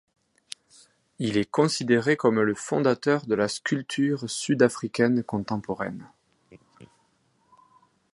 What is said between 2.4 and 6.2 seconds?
le fondateur de la sculpture sud-africaine contemporaine.